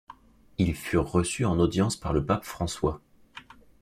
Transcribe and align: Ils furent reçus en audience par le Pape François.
Ils 0.57 0.73
furent 0.73 1.11
reçus 1.11 1.45
en 1.45 1.59
audience 1.59 1.95
par 1.95 2.11
le 2.11 2.25
Pape 2.25 2.43
François. 2.43 3.01